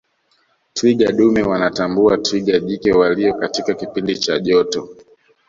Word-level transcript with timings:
twiga 0.75 1.07
dume 1.11 1.41
wanatambua 1.43 2.17
twiga 2.17 2.59
jike 2.59 2.91
waliyo 2.91 3.33
katika 3.33 3.73
kipindi 3.73 4.17
cha 4.17 4.39
joto 4.39 4.89